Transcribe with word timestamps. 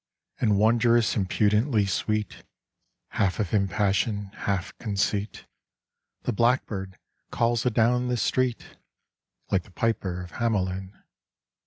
And 0.41 0.57
wondrous 0.57 1.15
impudently 1.15 1.85
sweet, 1.85 2.37
Half 3.09 3.39
of 3.39 3.51
him 3.51 3.67
passion, 3.67 4.31
half 4.33 4.75
conceit, 4.79 5.45
The 6.23 6.33
blackbird 6.33 6.97
calls 7.29 7.67
adown 7.67 8.07
the 8.07 8.17
street 8.17 8.77
Like 9.51 9.61
the 9.61 9.69
piper 9.71 10.23
of 10.23 10.31
Hamelin. 10.31 10.99